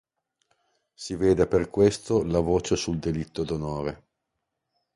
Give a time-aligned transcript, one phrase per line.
[0.95, 4.03] Si veda per questo la voce sul delitto d'onore"'.